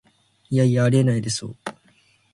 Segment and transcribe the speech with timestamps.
[0.49, 1.55] いやいや、ありえないでしょ